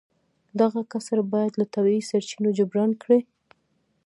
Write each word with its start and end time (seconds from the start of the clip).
دغه 0.59 0.79
کسر 0.91 1.19
باید 1.31 1.53
له 1.59 1.65
طبیعي 1.73 2.01
سرچینو 2.09 2.49
جبران 2.57 2.91
کړي 3.01 3.19